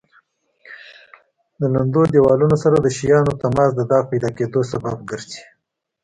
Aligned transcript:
د 1.59 1.61
لمد 1.73 2.05
دېوالونو 2.13 2.55
سره 2.63 2.77
د 2.79 2.87
شیانو 2.97 3.39
تماس 3.41 3.69
د 3.75 3.81
داغ 3.91 4.03
پیدا 4.11 4.29
کېدو 4.37 4.59
سبب 4.71 4.97
ګرځي. 5.09 5.41